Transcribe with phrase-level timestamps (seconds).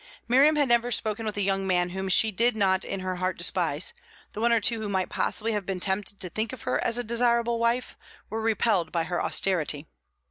[0.27, 3.37] Miriam had never spoken with a young man whom she did not in her heart
[3.37, 3.93] despise;
[4.33, 6.97] the one or two who might possibly have been tempted to think of her as
[6.97, 7.95] a desirable wife
[8.27, 9.85] were repelled by her austerity.